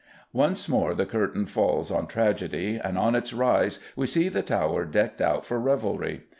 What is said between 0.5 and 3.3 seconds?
more the curtain falls on tragedy, and on